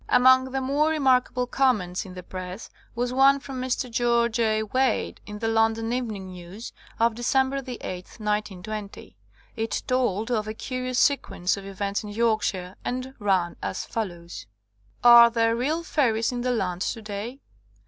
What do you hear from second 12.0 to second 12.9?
in Yorkshire,